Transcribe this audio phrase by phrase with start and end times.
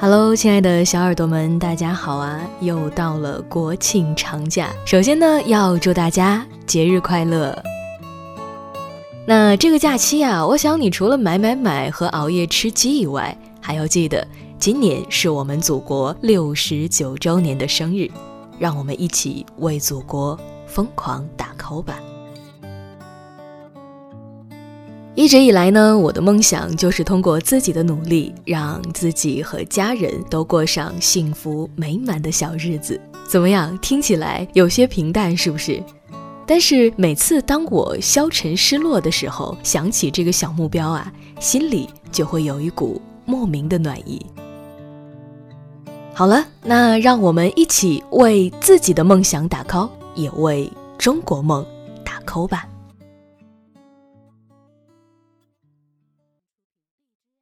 [0.00, 2.40] Hello，亲爱的小耳朵们，大家好啊！
[2.60, 7.60] 又到了国庆长假，首先呢，要祝大家节日快乐。
[9.26, 14.24] 那这个假期啊，我想你除了买买买和熬夜吃鸡以外，还要记得，
[14.56, 18.08] 今年是我们祖国六十九周年的生日，
[18.56, 20.38] 让我们一起为祖国
[20.68, 21.98] 疯狂打 call 吧！
[25.18, 33.00] 一直以来呢，我的梦想就是通过自己的努力，让自己和家人都过上幸福美满的小日子。
[33.28, 33.76] 怎么样？
[33.78, 35.82] 听起来有些平淡，是不是？
[36.46, 44.24] 但是每次当我消沉失落的时候，想起这个小目标啊，心里就会有一股莫名的暖意。
[46.14, 51.66] 好了，那让我们一起为自己的梦想打 call，也为中国梦
[52.04, 52.68] 打 call 吧。